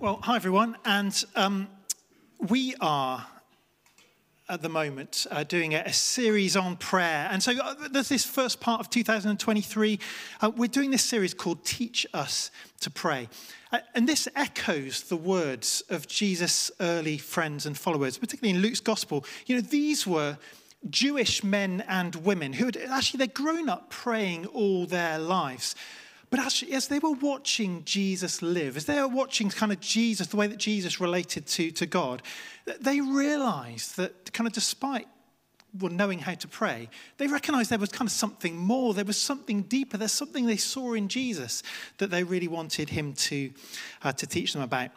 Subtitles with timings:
[0.00, 1.66] Well, hi everyone, and um,
[2.38, 3.26] we are
[4.48, 7.28] at the moment uh, doing a, a, series on prayer.
[7.32, 9.98] And so uh, there's this first part of 2023.
[10.40, 13.28] Uh, we're doing this series called Teach Us to Pray.
[13.72, 18.78] Uh, and this echoes the words of Jesus' early friends and followers, particularly in Luke's
[18.78, 19.24] gospel.
[19.46, 20.38] You know, these were
[20.88, 25.74] Jewish men and women who had actually, they'd grown up praying all their lives.
[26.30, 30.36] But as they were watching Jesus live, as they were watching kind of Jesus, the
[30.36, 32.22] way that Jesus related to, to God,
[32.80, 35.06] they realized that kind of despite
[35.78, 36.88] well, knowing how to pray,
[37.18, 38.94] they recognized there was kind of something more.
[38.94, 39.96] There was something deeper.
[39.96, 41.62] There's something they saw in Jesus
[41.98, 43.50] that they really wanted him to,
[44.02, 44.90] uh, to teach them about.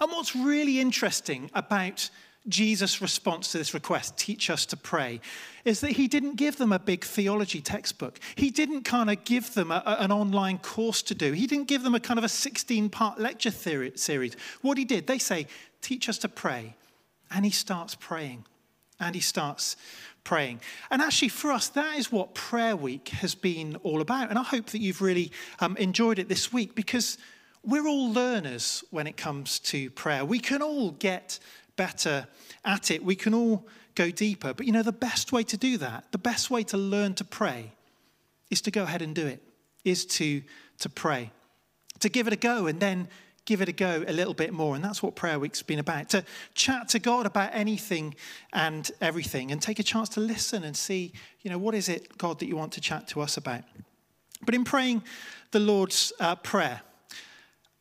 [0.00, 2.08] And what's really interesting about
[2.48, 5.20] Jesus' response to this request, teach us to pray,
[5.64, 8.18] is that he didn't give them a big theology textbook.
[8.34, 11.32] He didn't kind of give them a, an online course to do.
[11.32, 14.36] He didn't give them a kind of a 16 part lecture theory, series.
[14.62, 15.46] What he did, they say,
[15.82, 16.74] teach us to pray.
[17.30, 18.46] And he starts praying.
[18.98, 19.76] And he starts
[20.24, 20.60] praying.
[20.90, 24.30] And actually, for us, that is what Prayer Week has been all about.
[24.30, 27.18] And I hope that you've really um, enjoyed it this week because
[27.62, 30.24] we're all learners when it comes to prayer.
[30.24, 31.38] We can all get
[31.80, 32.26] better
[32.62, 33.02] at it.
[33.02, 34.52] We can all go deeper.
[34.52, 37.24] But you know, the best way to do that, the best way to learn to
[37.24, 37.72] pray,
[38.50, 39.40] is to go ahead and do it,
[39.82, 40.42] is to,
[40.80, 41.30] to pray,
[42.00, 43.08] to give it a go and then
[43.46, 44.74] give it a go a little bit more.
[44.76, 46.22] And that's what Prayer Week's been about to
[46.54, 48.14] chat to God about anything
[48.52, 52.18] and everything and take a chance to listen and see, you know, what is it,
[52.18, 53.62] God, that you want to chat to us about.
[54.44, 55.02] But in praying
[55.52, 56.82] the Lord's uh, Prayer,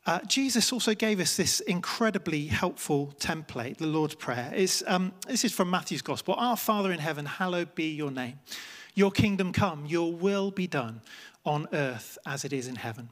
[0.09, 4.51] uh, Jesus also gave us this incredibly helpful template, the Lord's Prayer.
[4.87, 8.39] Um, this is from Matthew's Gospel Our Father in heaven, hallowed be your name.
[8.95, 11.01] Your kingdom come, your will be done
[11.45, 13.09] on earth as it is in heaven.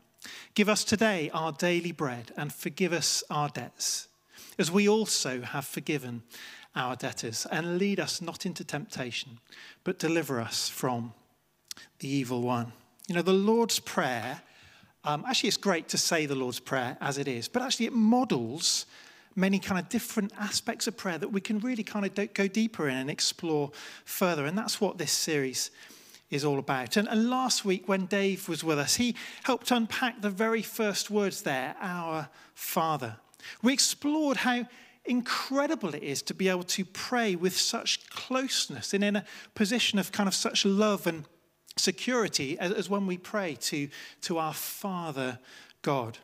[0.55, 4.07] Give us today our daily bread and forgive us our debts,
[4.57, 6.23] as we also have forgiven
[6.75, 7.45] our debtors.
[7.51, 9.37] And lead us not into temptation,
[9.83, 11.13] but deliver us from
[11.99, 12.73] the evil one.
[13.07, 14.41] You know, the Lord's Prayer
[15.03, 17.93] um, actually, it's great to say the Lord's Prayer as it is, but actually, it
[17.93, 18.85] models
[19.35, 22.89] many kind of different aspects of prayer that we can really kind of go deeper
[22.89, 23.71] in and explore
[24.03, 24.45] further.
[24.45, 25.69] And that's what this series
[26.31, 26.97] is all about.
[26.97, 31.09] And, and, last week, when Dave was with us, he helped unpack the very first
[31.09, 33.17] words there, our Father.
[33.61, 34.65] We explored how
[35.05, 39.25] incredible it is to be able to pray with such closeness and in a
[39.55, 41.25] position of kind of such love and
[41.77, 43.89] security as, as when we pray to,
[44.21, 45.39] to our Father
[45.81, 46.17] God.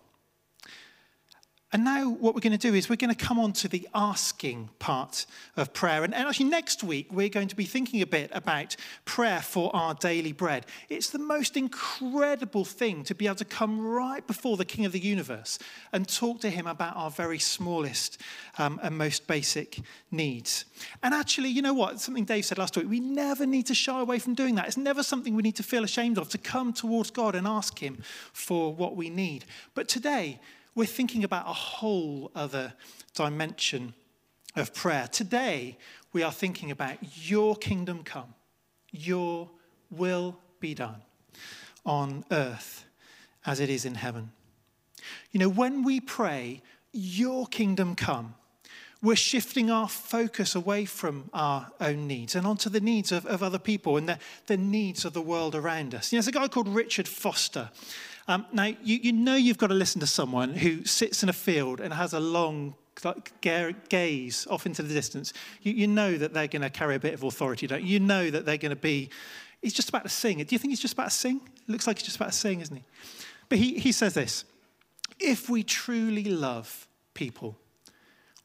[1.73, 3.89] And now, what we're going to do is we're going to come on to the
[3.95, 5.25] asking part
[5.57, 6.03] of prayer.
[6.03, 8.75] And, actually, next week, we're going to be thinking a bit about
[9.05, 10.67] prayer for our daily bread.
[10.89, 14.91] It's the most incredible thing to be able to come right before the King of
[14.91, 15.57] the universe
[15.91, 18.21] and talk to him about our very smallest
[18.59, 19.79] um, and most basic
[20.11, 20.65] needs.
[21.01, 21.99] And actually, you know what?
[21.99, 24.67] Something Dave said last week we never need to shy away from doing that.
[24.67, 27.79] It's never something we need to feel ashamed of, to come towards God and ask
[27.79, 29.45] him for what we need.
[29.73, 30.39] But today,
[30.75, 32.73] we're thinking about a whole other
[33.13, 33.93] dimension
[34.55, 35.07] of prayer.
[35.11, 35.77] Today,
[36.11, 36.97] we are thinking about
[37.27, 38.33] your kingdom come,
[38.91, 39.49] your
[39.89, 41.01] will be done
[41.85, 42.85] on earth
[43.45, 44.31] as it is in heaven.
[45.31, 48.35] You know, when we pray, your kingdom come,
[49.01, 53.43] we're shifting our focus away from our own needs and onto the needs of, of
[53.43, 54.17] other people and the,
[54.47, 56.11] the needs of the world around us.
[56.11, 57.69] You know, there's a guy called Richard Foster.
[58.27, 61.33] Um, now, you, you know you've got to listen to someone who sits in a
[61.33, 62.75] field and has a long
[63.89, 65.33] gaze off into the distance.
[65.61, 67.93] You, you know that they're going to carry a bit of authority, don't you?
[67.93, 69.09] You know that they're going to be,
[69.61, 70.37] he's just about to sing.
[70.37, 71.41] Do you think he's just about to sing?
[71.67, 72.83] Looks like he's just about to sing, isn't he?
[73.49, 74.45] But he, he says this
[75.19, 77.57] if we truly love people,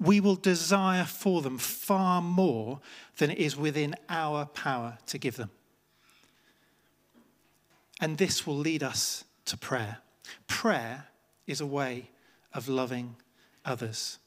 [0.01, 2.81] we will desire for them far more
[3.17, 5.51] than it is within our power to give them.
[8.01, 9.99] And this will lead us to prayer.
[10.47, 11.07] Prayer
[11.47, 12.11] is a way
[12.55, 13.17] of loving
[13.65, 14.19] others.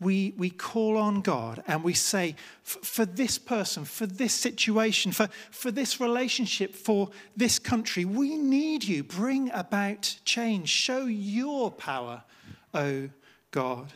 [0.00, 5.28] We, we call on God and we say, for this person, for this situation, for,
[5.50, 9.04] for this relationship, for this country, we need you.
[9.04, 10.68] Bring about change.
[10.68, 12.24] Show your power,
[12.74, 13.08] O
[13.50, 13.92] God.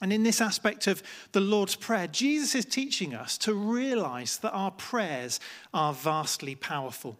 [0.00, 4.52] And in this aspect of the Lord's Prayer, Jesus is teaching us to realize that
[4.52, 5.40] our prayers
[5.72, 7.16] are vastly powerful.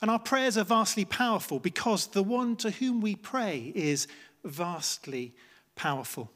[0.00, 4.06] And our prayers are vastly powerful because the one to whom we pray is
[4.44, 5.34] vastly
[5.74, 6.30] powerful.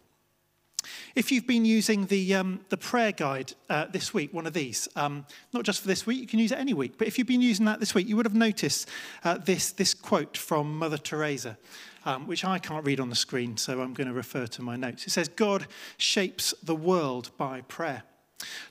[1.15, 4.89] If you've been using the, um, the prayer guide uh, this week, one of these,
[4.97, 7.29] um, not just for this week, you can use it any week, but if you've
[7.29, 8.89] been using that this week, you would have noticed
[9.23, 11.57] uh, this, this quote from Mother Teresa,
[12.05, 14.75] um, which I can't read on the screen, so I'm going to refer to my
[14.75, 15.07] notes.
[15.07, 15.69] It says, God
[15.99, 18.03] shapes the world by prayer.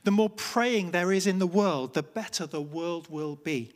[0.04, 3.72] The more praying there is in the world, the better the world will be.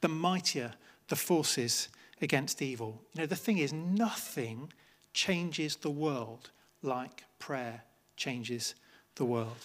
[0.00, 0.74] The mightier
[1.08, 1.88] the forces
[2.22, 3.02] against evil.
[3.14, 4.72] You know, the thing is, nothing
[5.12, 6.50] changes the world
[6.82, 7.82] like prayer
[8.16, 8.74] changes
[9.16, 9.56] the world.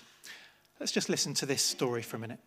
[0.79, 2.39] Let's just listen to this story for a minute.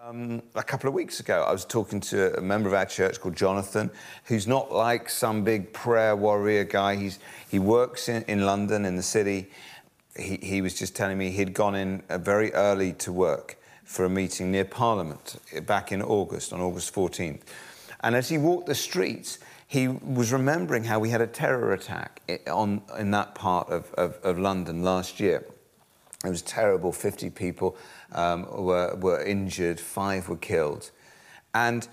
[0.00, 3.20] Um, a couple of weeks ago, I was talking to a member of our church
[3.20, 3.90] called Jonathan,
[4.24, 6.96] who's not like some big prayer warrior guy.
[6.96, 7.18] He's,
[7.50, 9.50] he works in, in London, in the city.
[10.16, 14.04] He, he was just telling me he'd gone in uh, very early to work for
[14.04, 15.36] a meeting near Parliament
[15.66, 17.40] back in August, on August 14th.
[18.00, 22.20] And as he walked the streets, he was remembering how we had a terror attack
[22.46, 25.44] on, in that part of, of, of London last year.
[26.24, 26.92] It was terrible.
[26.92, 27.76] 50 people
[28.12, 30.90] um, were, were injured, five were killed.
[31.54, 31.86] And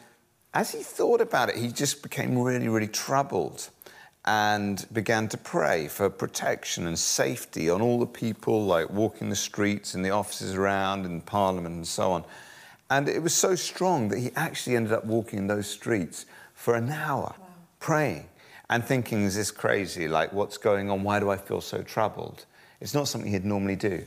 [0.54, 3.70] as he thought about it, he just became really, really troubled
[4.26, 9.36] and began to pray for protection and safety on all the people, like walking the
[9.36, 12.24] streets and the offices around in Parliament and so on.
[12.90, 16.76] And it was so strong that he actually ended up walking in those streets for
[16.76, 17.36] an hour.
[17.38, 17.46] Wow
[17.80, 18.28] praying
[18.70, 20.08] and thinking, is this crazy?
[20.08, 21.04] Like, what's going on?
[21.04, 22.46] Why do I feel so troubled?
[22.82, 24.06] It's not something he'd normally do.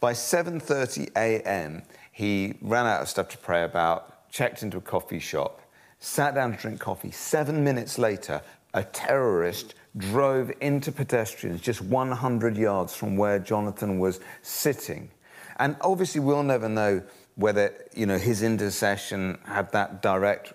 [0.00, 1.82] By 7:30 a.m.,
[2.12, 5.62] he ran out of stuff to pray about, checked into a coffee shop,
[5.98, 7.10] sat down to drink coffee.
[7.10, 8.42] Seven minutes later,
[8.76, 15.10] a terrorist drove into pedestrians just 100 yards from where Jonathan was sitting.
[15.58, 17.02] And obviously, we'll never know
[17.36, 20.52] whether you know his intercession had that direct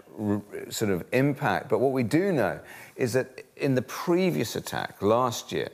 [0.70, 1.68] sort of impact.
[1.70, 2.60] But what we do know
[2.96, 5.70] is that in the previous attack last year,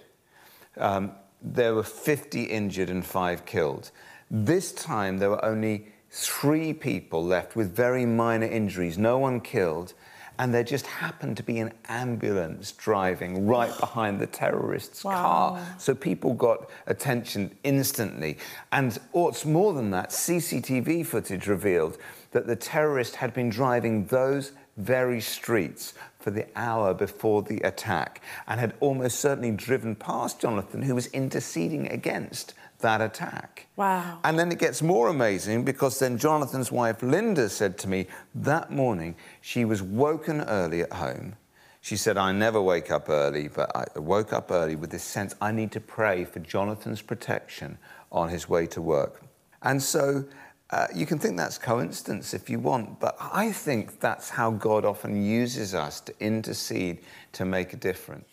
[0.77, 1.11] um,
[1.41, 3.91] there were 50 injured and five killed.
[4.31, 9.93] This time, there were only three people left with very minor injuries, no one killed,
[10.39, 15.13] and there just happened to be an ambulance driving right behind the terrorist's wow.
[15.13, 15.75] car.
[15.77, 18.37] So people got attention instantly.
[18.71, 21.97] And what's more than that, CCTV footage revealed
[22.31, 25.93] that the terrorist had been driving those very streets
[26.27, 31.07] for the hour before the attack and had almost certainly driven past Jonathan, who was
[31.13, 33.67] interceding against that attack.
[33.77, 34.19] Wow.
[34.25, 38.69] And then it gets more amazing because then Jonathan's wife, Linda, said to me that
[38.71, 41.37] morning she was woken early at home.
[41.79, 45.33] She said, I never wake up early, but I woke up early with this sense
[45.39, 47.77] I need to pray for Jonathan's protection
[48.11, 49.21] on his way to work.
[49.61, 50.25] And so
[50.69, 54.83] uh, you can think that's coincidence if you want, but I think that's how God
[54.83, 56.99] often uses us to intercede
[57.33, 58.27] to make a difference.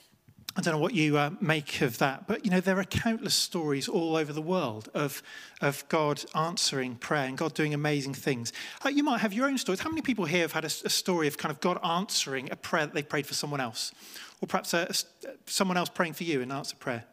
[0.57, 3.35] I don't know what you uh, make of that, but you know there are countless
[3.35, 5.21] stories all over the world of
[5.61, 8.53] of God answering prayer and God doing amazing things.
[8.85, 9.81] Uh, you might have your own stories.
[9.81, 12.57] How many people here have had a, a, story of kind of God answering a
[12.57, 13.93] prayer that they prayed for someone else,
[14.41, 17.05] or perhaps a, a, someone else praying for you and answer prayer?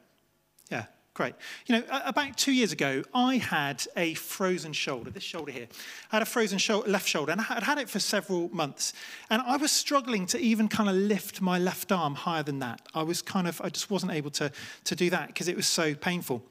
[0.70, 1.36] Yeah, Great.
[1.66, 5.68] You know, about two years ago, I had a frozen shoulder, this shoulder here.
[6.10, 6.58] I had a frozen
[6.90, 8.94] left shoulder, and I had had it for several months.
[9.30, 12.82] And I was struggling to even kind of lift my left arm higher than that.
[12.94, 14.54] I was kind of, I just wasn't able to,
[14.86, 16.44] to do that because it was so painful.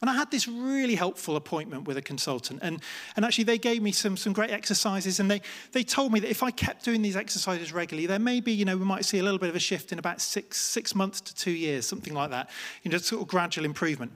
[0.00, 2.60] And I had this really helpful appointment with a consultant.
[2.62, 2.80] And,
[3.16, 5.20] and actually, they gave me some, some great exercises.
[5.20, 5.40] And they,
[5.72, 8.64] they told me that if I kept doing these exercises regularly, there may be, you
[8.64, 11.20] know, we might see a little bit of a shift in about six, six months
[11.22, 12.50] to two years, something like that,
[12.82, 14.12] you know, sort of gradual improvement.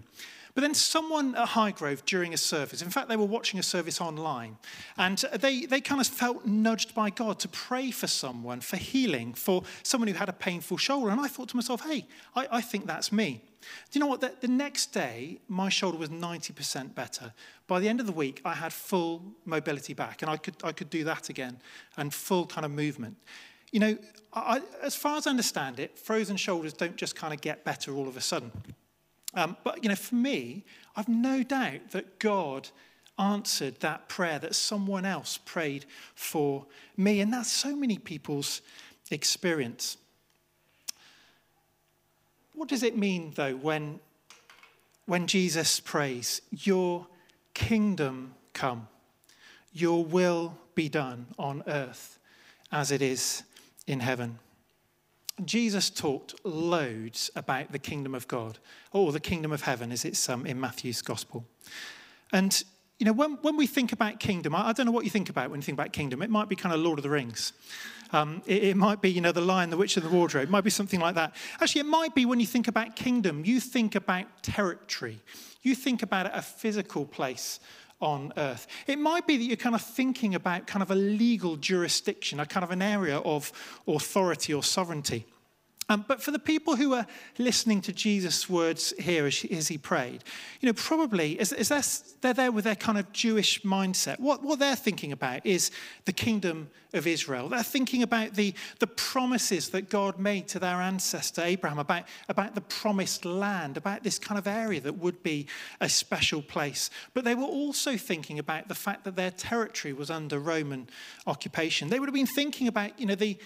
[0.59, 4.01] But then someone at Highgrove during a service, in fact, they were watching a service
[4.01, 4.59] online,
[4.97, 9.35] and they, they kind of felt nudged by God to pray for someone for healing,
[9.35, 11.11] for someone who had a painful shoulder.
[11.11, 13.45] And I thought to myself, hey, I, I think that's me.
[13.61, 14.21] Do you know what?
[14.21, 17.33] The, the next day, my shoulder was 90% better.
[17.69, 20.73] By the end of the week, I had full mobility back, and I could, I
[20.73, 21.59] could do that again,
[21.97, 23.17] and full kind of movement.
[23.71, 23.99] You know,
[24.33, 27.95] I, as far as I understand it, frozen shoulders don't just kind of get better
[27.95, 28.51] all of a sudden.
[29.35, 30.65] Um, but, you know, for me,
[30.97, 32.69] I've no doubt that God
[33.19, 36.67] answered that prayer that someone else prayed for
[36.97, 37.21] me.
[37.21, 38.63] And that's so many people's
[39.11, 39.97] experience.
[42.55, 44.01] What does it mean, though, when,
[45.07, 47.07] when Jesus prays, Your
[47.55, 48.89] kingdom come,
[49.73, 52.19] your will be done on earth
[52.73, 53.43] as it is
[53.87, 54.39] in heaven?
[55.45, 58.59] Jesus talked loads about the kingdom of God,
[58.93, 61.45] or the kingdom of heaven, as it's um, in Matthew's gospel.
[62.33, 62.63] And
[62.99, 65.31] you know, when, when we think about kingdom, I, I, don't know what you think
[65.31, 66.21] about when you think about kingdom.
[66.21, 67.53] It might be kind of Lord of the Rings.
[68.13, 70.45] Um, it, it, might be, you know, the Lion, the Witch, and the Wardrobe.
[70.45, 71.35] It might be something like that.
[71.61, 75.21] Actually, it might be when you think about kingdom, you think about territory.
[75.63, 77.61] You think about a physical place
[78.01, 78.67] on earth.
[78.87, 82.47] It might be that you're kind of thinking about kind of a legal jurisdiction, a
[82.47, 83.53] kind of an area of
[83.87, 85.27] authority or sovereignty.
[85.91, 87.07] Um, but for the people who are
[87.39, 90.23] listening to Jesus' words here as, as he prayed,
[90.61, 91.83] you know, probably as they're,
[92.21, 95.71] they're, there with their kind of Jewish mindset, what, what they're thinking about is
[96.05, 97.49] the kingdom of Israel.
[97.49, 102.55] They're thinking about the, the promises that God made to their ancestor Abraham, about, about
[102.55, 105.47] the promised land, about this kind of area that would be
[105.81, 106.91] a special place.
[107.15, 110.89] But they were also thinking about the fact that their territory was under Roman
[111.27, 111.89] occupation.
[111.89, 113.39] They would have been thinking about, you know, the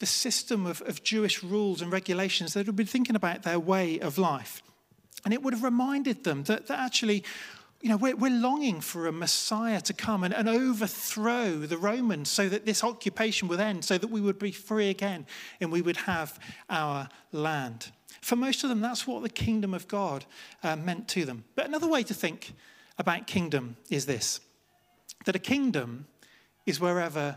[0.00, 2.54] the system of, of Jewish rules and regulations.
[2.54, 4.62] They would been thinking about their way of life.
[5.24, 7.22] And it would have reminded them that, that actually,
[7.82, 12.30] you know, we're, we're longing for a Messiah to come and, and overthrow the Romans
[12.30, 15.26] so that this occupation would end, so that we would be free again
[15.60, 16.38] and we would have
[16.70, 17.92] our land.
[18.22, 20.24] For most of them, that's what the kingdom of God
[20.62, 21.44] uh, meant to them.
[21.54, 22.52] But another way to think
[22.98, 24.40] about kingdom is this
[25.26, 26.06] that a kingdom
[26.64, 27.36] is wherever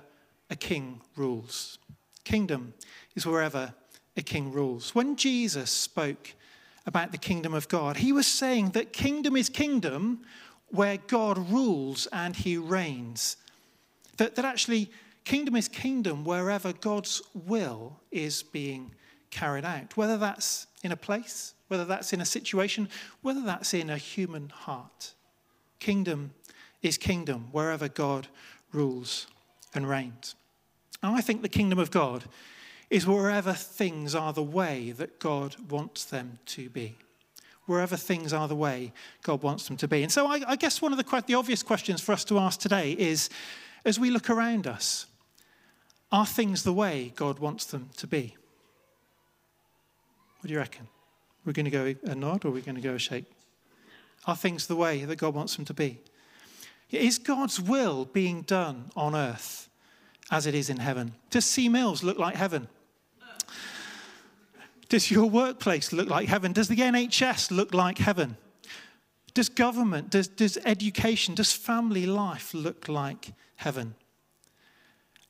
[0.50, 1.79] a king rules.
[2.23, 2.73] Kingdom
[3.15, 3.73] is wherever
[4.15, 4.93] a king rules.
[4.95, 6.33] When Jesus spoke
[6.85, 10.21] about the kingdom of God, he was saying that kingdom is kingdom
[10.67, 13.37] where God rules and he reigns.
[14.17, 14.91] That, that actually,
[15.23, 18.93] kingdom is kingdom wherever God's will is being
[19.31, 22.89] carried out, whether that's in a place, whether that's in a situation,
[23.21, 25.13] whether that's in a human heart.
[25.79, 26.31] Kingdom
[26.81, 28.27] is kingdom wherever God
[28.71, 29.27] rules
[29.73, 30.35] and reigns.
[31.03, 32.24] And I think the kingdom of God
[32.89, 36.95] is wherever things are the way that God wants them to be.
[37.65, 40.03] Wherever things are the way God wants them to be.
[40.03, 42.60] And so I, I guess one of the, the obvious questions for us to ask
[42.60, 43.29] today is
[43.86, 45.05] as we look around us,
[46.12, 48.36] are things the way God wants them to be?
[50.39, 50.88] What do you reckon?
[51.45, 53.25] We're going to go a nod or we're going to go a shake?
[54.25, 56.00] Are things the way that God wants them to be?
[56.91, 59.69] Is God's will being done on earth
[60.33, 61.13] as it is in heaven.
[61.29, 62.67] Does Sea Mills look like heaven?
[64.89, 66.51] Does your workplace look like heaven?
[66.53, 68.37] Does the NHS look like heaven?
[69.35, 73.93] Does government, does, does education, does family life look like heaven?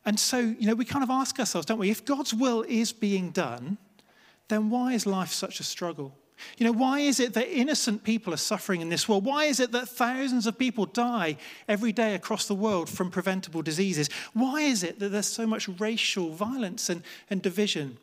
[0.06, 1.90] And so, you know, we kind of ask ourselves, don't we?
[1.90, 3.78] If God's will is being done,
[4.48, 6.18] then why is life such a struggle?
[6.58, 9.26] You know, why is it that innocent people are suffering in this world?
[9.26, 13.62] Why is it that thousands of people die every day across the world from preventable
[13.62, 14.10] diseases?
[14.34, 17.98] Why is it that there's so much racial violence and, and division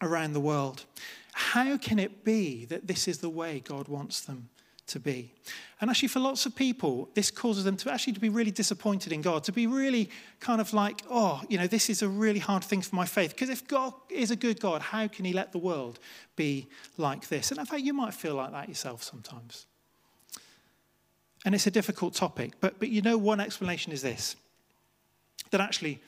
[0.00, 0.84] around the world?
[1.32, 4.50] How can it be that this is the way God wants them
[4.92, 5.32] to be.
[5.80, 9.12] And actually, for lots of people, this causes them to actually to be really disappointed
[9.12, 10.08] in God, to be really
[10.38, 13.30] kind of like, oh, you know, this is a really hard thing for my faith.
[13.30, 15.98] Because if God is a good God, how can He let the world
[16.36, 17.50] be like this?
[17.50, 19.66] And in fact, you might feel like that yourself sometimes.
[21.44, 24.36] And it's a difficult topic, but, but you know, one explanation is this
[25.50, 26.00] that actually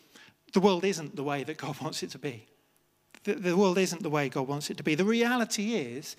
[0.52, 2.46] the world isn't the way that God wants it to be.
[3.24, 4.94] The, the world isn't the way God wants it to be.
[4.94, 6.16] The reality is,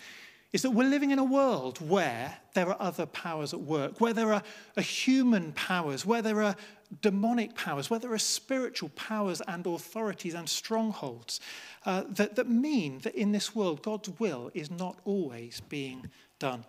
[0.56, 4.14] is that we're living in a world where there are other powers at work, where
[4.14, 4.42] there are,
[4.78, 6.56] are human powers, where there are
[7.02, 11.42] demonic powers, where there are spiritual powers and authorities and strongholds
[11.86, 16.10] uh, that, that mean that in this world, God's will is not always being
[16.40, 16.64] done.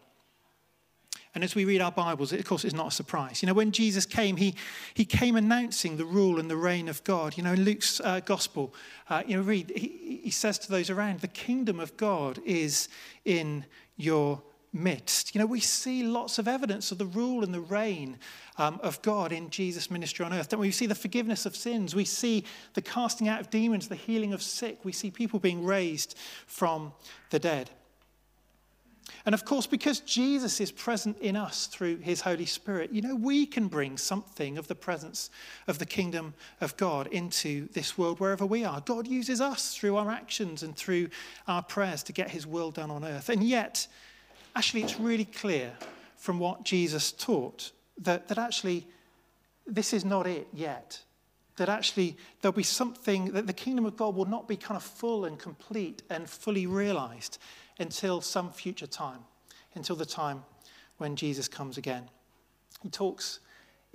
[1.36, 3.42] And as we read our Bibles, it, of course, it's not a surprise.
[3.42, 4.54] You know, when Jesus came, he,
[4.94, 7.36] he came announcing the rule and the reign of God.
[7.36, 8.72] You know, in Luke's uh, gospel,
[9.10, 12.88] uh, you know, read, he, he says to those around, the kingdom of God is
[13.26, 13.66] in
[13.98, 14.40] your
[14.72, 15.34] midst.
[15.34, 18.16] You know, we see lots of evidence of the rule and the reign
[18.56, 20.48] um, of God in Jesus' ministry on earth.
[20.48, 20.68] Don't we?
[20.68, 21.94] we see the forgiveness of sins.
[21.94, 24.86] We see the casting out of demons, the healing of sick.
[24.86, 26.16] We see people being raised
[26.46, 26.94] from
[27.28, 27.68] the dead.
[29.26, 33.16] And of course, because Jesus is present in us through his Holy Spirit, you know,
[33.16, 35.30] we can bring something of the presence
[35.66, 38.80] of the kingdom of God into this world wherever we are.
[38.80, 41.08] God uses us through our actions and through
[41.48, 43.28] our prayers to get his will done on earth.
[43.28, 43.88] And yet,
[44.54, 45.72] actually, it's really clear
[46.16, 48.86] from what Jesus taught that, that actually
[49.66, 51.00] this is not it yet.
[51.56, 54.84] That actually there'll be something, that the kingdom of God will not be kind of
[54.84, 57.38] full and complete and fully realized
[57.78, 59.20] until some future time,
[59.74, 60.44] until the time
[60.98, 62.08] when Jesus comes again.
[62.82, 63.40] He talks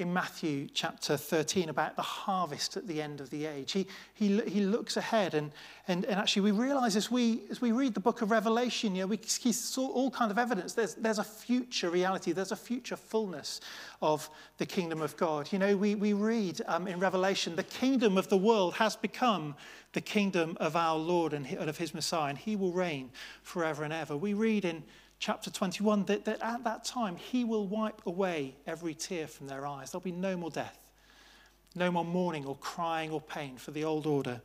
[0.01, 3.71] in Matthew chapter 13 about the harvest at the end of the age.
[3.71, 5.51] He, he, he looks ahead, and,
[5.87, 9.03] and, and actually, we realize as we, as we read the book of Revelation, you
[9.03, 9.19] know, we
[9.51, 10.73] saw all kind of evidence.
[10.73, 13.61] There's, there's a future reality, there's a future fullness
[14.01, 14.27] of
[14.57, 15.51] the kingdom of God.
[15.53, 19.55] You know, we, we read um, in Revelation, the kingdom of the world has become
[19.93, 23.11] the kingdom of our Lord and of his Messiah, and he will reign
[23.43, 24.17] forever and ever.
[24.17, 24.83] We read in
[25.21, 29.65] chapter 21 that, that at that time he will wipe away every tear from their
[29.65, 29.91] eyes.
[29.91, 30.77] There'll be no more death,
[31.75, 34.41] no more mourning or crying or pain, for the old order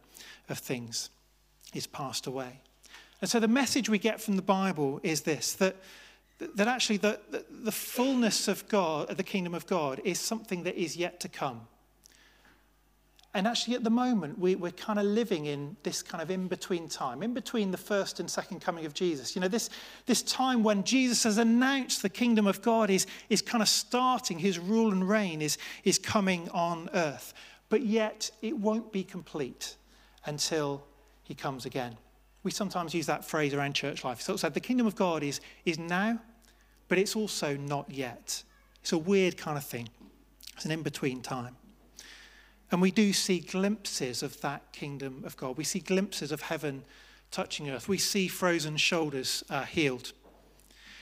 [0.50, 1.10] of things
[1.74, 2.60] is passed away.
[3.22, 5.76] And so the message we get from the Bible is this that,
[6.38, 10.76] that actually the, the, the fullness of God, the kingdom of God, is something that
[10.76, 11.62] is yet to come.
[13.36, 16.48] And actually, at the moment, we, we're kind of living in this kind of in
[16.48, 19.36] between time, in between the first and second coming of Jesus.
[19.36, 19.68] You know, this,
[20.06, 24.38] this time when Jesus has announced the kingdom of God is, is kind of starting,
[24.38, 27.34] his rule and reign is, is coming on earth.
[27.68, 29.76] But yet, it won't be complete
[30.24, 30.86] until
[31.22, 31.94] he comes again.
[32.42, 34.22] We sometimes use that phrase around church life.
[34.22, 36.18] So, so the kingdom of God is, is now,
[36.88, 38.42] but it's also not yet.
[38.80, 39.90] It's a weird kind of thing,
[40.54, 41.54] it's an in between time.
[42.70, 45.56] And we do see glimpses of that kingdom of God.
[45.56, 46.84] We see glimpses of heaven
[47.30, 47.88] touching earth.
[47.88, 50.12] We see frozen shoulders uh, healed.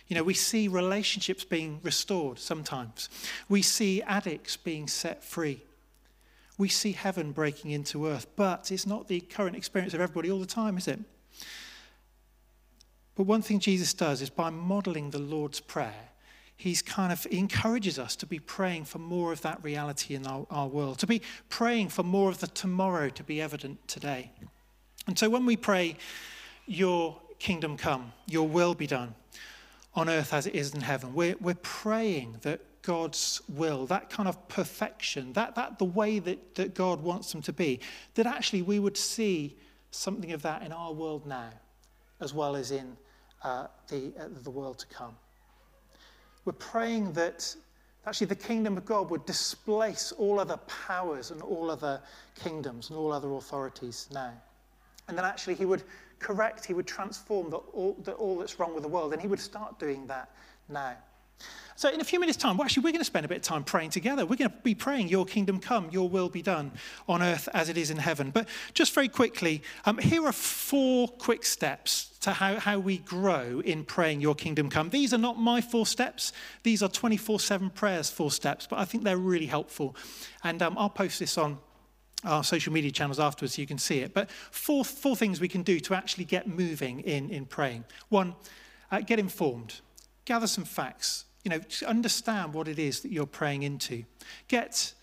[0.09, 3.09] You know, we see relationships being restored sometimes.
[3.49, 5.63] We see addicts being set free.
[6.59, 8.27] We see heaven breaking into earth.
[8.37, 11.01] But it's not the current experience of everybody all the time, is it?
[13.15, 16.11] But one thing Jesus does is by modeling the Lord's Prayer,
[16.57, 20.27] he's kind of he encourages us to be praying for more of that reality in
[20.27, 24.31] our, our world, to be praying for more of the tomorrow to be evident today.
[25.07, 25.97] And so when we pray,
[26.67, 29.15] Your kingdom come, Your will be done
[29.95, 34.29] on earth as it is in heaven, we're, we're praying that God's will, that kind
[34.29, 37.81] of perfection, that, that the way that, that God wants them to be,
[38.15, 39.57] that actually we would see
[39.91, 41.51] something of that in our world now,
[42.21, 42.97] as well as in
[43.43, 45.17] uh, the, uh, the world to come.
[46.45, 47.55] We're praying that
[48.07, 52.01] actually the kingdom of God would displace all other powers and all other
[52.35, 54.33] kingdoms and all other authorities now.
[55.09, 55.83] And then actually he would
[56.19, 59.29] correct, he would transform the, all, the, all that's wrong with the world, and he
[59.29, 60.31] would start doing that
[60.69, 60.97] now.
[61.77, 63.43] So, in a few minutes' time, well, actually, we're going to spend a bit of
[63.43, 64.25] time praying together.
[64.25, 66.71] We're going to be praying, Your kingdom come, Your will be done
[67.09, 68.31] on earth as it is in heaven.
[68.31, 73.61] But just very quickly, um, here are four quick steps to how, how we grow
[73.65, 74.89] in praying Your kingdom come.
[74.91, 78.85] These are not my four steps, these are 24 7 prayers, four steps, but I
[78.85, 79.97] think they're really helpful.
[80.45, 81.59] And um, I'll post this on
[82.23, 84.15] our social media channels afterwards so you can see it.
[84.15, 87.85] But four, four things we can do to actually get moving in, in praying.
[88.11, 88.37] One,
[88.91, 89.81] uh, get informed,
[90.25, 94.05] gather some facts you know, understand what it is that you're praying into.
[94.49, 94.95] Get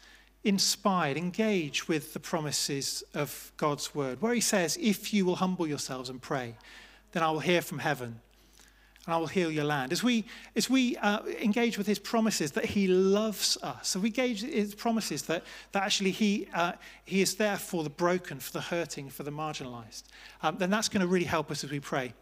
[0.44, 5.68] inspired, engage with the promises of God's word, where he says, If you will humble
[5.68, 6.58] yourselves and pray,
[7.12, 8.20] then I will hear from heaven
[9.06, 9.92] and I will heal your land.
[9.92, 14.10] As we, as we uh, engage with his promises that he loves us, so we
[14.10, 16.74] engage his promises that, that actually he, uh,
[17.06, 20.04] he is there for the broken, for the hurting, for the marginalized,
[20.44, 22.14] um, then that's going to really help us as we pray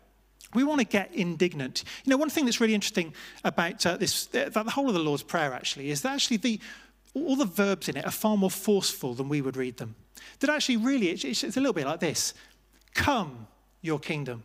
[0.53, 1.83] we want to get indignant.
[2.05, 4.99] You know, one thing that's really interesting about uh, this, about the whole of the
[4.99, 6.59] Lord's Prayer actually, is that actually the,
[7.13, 9.95] all the verbs in it are far more forceful than we would read them.
[10.39, 12.33] That actually, really, it's, it's a little bit like this
[12.93, 13.47] Come,
[13.81, 14.43] your kingdom.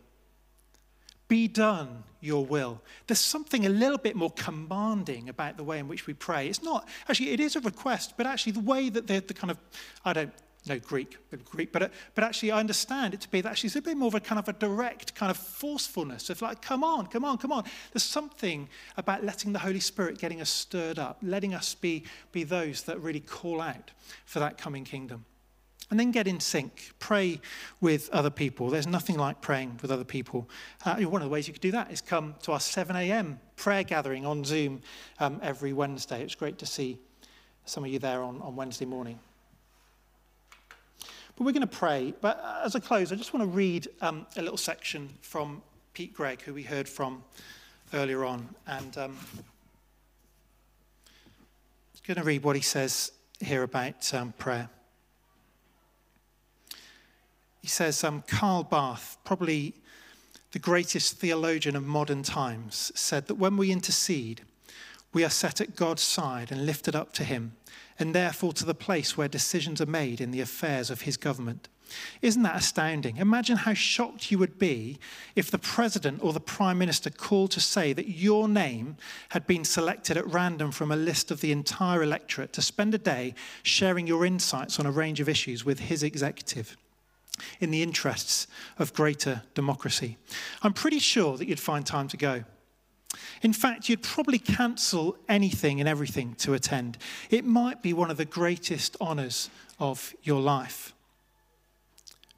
[1.27, 2.81] Be done your will.
[3.07, 6.47] There's something a little bit more commanding about the way in which we pray.
[6.47, 9.51] It's not, actually, it is a request, but actually, the way that the, the kind
[9.51, 9.57] of,
[10.03, 10.33] I don't
[10.67, 13.97] no Greek, Greek, but, but actually I understand it to be that actually a bit
[13.97, 17.23] more of a kind of a direct kind of forcefulness of like, come on, come
[17.23, 17.65] on, come on.
[17.93, 22.43] There's something about letting the Holy Spirit getting us stirred up, letting us be, be
[22.43, 23.91] those that really call out
[24.25, 25.25] for that coming kingdom.
[25.91, 26.93] And then get in sync.
[26.97, 27.39] Pray
[27.79, 28.71] with other people.
[28.71, 30.49] There's nothing like praying with other people.
[30.83, 33.39] Uh, one of the ways you could do that is come to our 7 a.m.
[33.55, 34.81] prayer gathering on Zoom
[35.19, 36.23] um, every Wednesday.
[36.23, 36.97] It's great to see
[37.65, 39.19] some of you there on, on Wednesday morning.
[41.35, 42.13] But we're going to pray.
[42.21, 45.61] But as I close, I just want to read um, a little section from
[45.93, 47.23] Pete Greig, who we heard from
[47.93, 48.47] earlier on.
[48.67, 49.43] And um, I'm
[52.07, 54.69] going to read what he says here about um, prayer.
[57.61, 59.73] He says, um, Karl Barth, probably
[60.51, 64.43] the greatest theologian of modern times, said that when we intercede,
[65.15, 67.53] we are set at God's side and lifted up to him,
[67.97, 71.69] and therefore to the place where decisions are made in the affairs of his government.
[72.21, 73.15] Isn't that astounding?
[73.15, 74.99] Imagine how shocked you would be
[75.33, 78.97] if the president or the prime minister called to say that your name
[79.29, 82.97] had been selected at random from a list of the entire electorate to spend a
[82.97, 86.75] day sharing your insights on a range of issues with his executive
[87.61, 88.47] in the interests
[88.77, 90.17] of greater democracy.
[90.61, 92.43] I'm pretty sure that you'd find time to go.
[93.41, 96.97] In fact, you'd probably cancel anything and everything to attend.
[97.29, 99.49] It might be one of the greatest honours
[99.79, 100.93] of your life.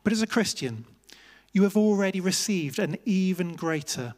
[0.03, 0.85] But as a Christian,
[1.53, 4.13] you have already received an even greater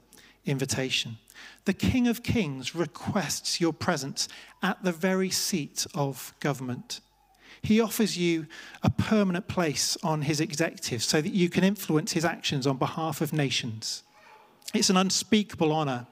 [0.45, 1.17] invitation.
[1.65, 4.27] The King of Kings requests your presence
[4.61, 6.99] at the very seat of government.
[7.61, 8.47] He offers you
[8.83, 13.21] a permanent place on his executive so that you can influence his actions on behalf
[13.21, 14.03] of nations.
[14.73, 16.05] It's an unspeakable honor.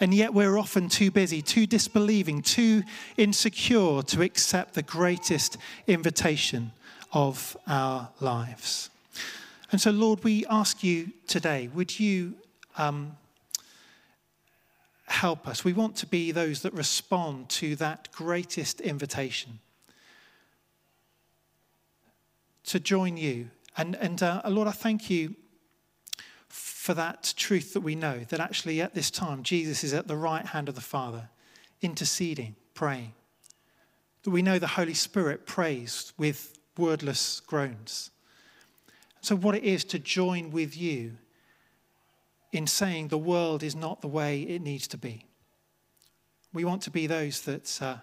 [0.00, 2.84] And yet, we're often too busy, too disbelieving, too
[3.16, 6.70] insecure to accept the greatest invitation
[7.12, 8.90] of our lives.
[9.72, 12.34] And so, Lord, we ask you today, would you
[12.76, 13.16] um,
[15.06, 15.64] help us?
[15.64, 19.58] We want to be those that respond to that greatest invitation
[22.66, 23.50] to join you.
[23.76, 25.34] And, and uh, Lord, I thank you
[26.48, 30.16] for that truth that we know that actually at this time, Jesus is at the
[30.16, 31.28] right hand of the Father,
[31.82, 33.12] interceding, praying.
[34.22, 38.10] That we know the Holy Spirit prays with wordless groans.
[39.20, 41.16] So, what it is to join with you
[42.52, 45.26] in saying the world is not the way it needs to be.
[46.52, 47.96] We want to be those that, uh,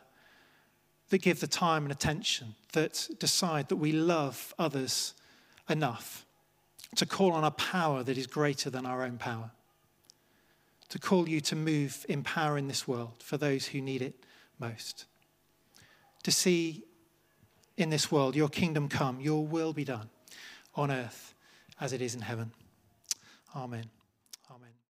[1.10, 5.16] that give the time and attention, that decide that we love others
[5.68, 6.25] enough
[6.96, 9.52] to call on a power that is greater than our own power,
[10.90, 14.16] to call you to move in power in this world for those who need it
[14.60, 15.06] most,
[16.24, 16.84] to see
[17.78, 20.10] in this world your kingdom come, your will be done
[20.76, 21.34] on earth
[21.80, 22.52] as it is in heaven.
[23.56, 23.86] Amen.